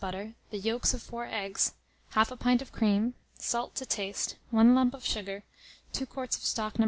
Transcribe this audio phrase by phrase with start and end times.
[0.01, 1.73] butter, the yolks of 4 eggs,
[2.15, 5.43] 1/2 pint of cream, salt to taste, 1 lump of sugar,
[5.93, 6.79] 2 quarts of stock No.